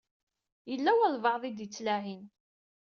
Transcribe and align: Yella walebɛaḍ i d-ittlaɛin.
Yella 0.69 0.91
walebɛaḍ 0.99 1.43
i 1.43 1.51
d-ittlaɛin. 1.57 2.23